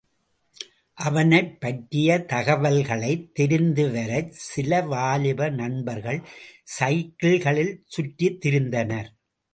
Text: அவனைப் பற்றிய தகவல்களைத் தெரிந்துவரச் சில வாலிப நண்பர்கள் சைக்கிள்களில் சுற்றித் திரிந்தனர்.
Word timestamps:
அவனைப் 0.97 1.59
பற்றிய 1.59 2.17
தகவல்களைத் 2.29 3.27
தெரிந்துவரச் 3.39 4.29
சில 4.29 4.81
வாலிப 4.85 5.49
நண்பர்கள் 5.49 6.19
சைக்கிள்களில் 6.79 7.73
சுற்றித் 7.85 8.45
திரிந்தனர். 8.45 9.11